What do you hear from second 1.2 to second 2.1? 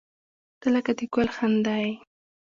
خندا یې.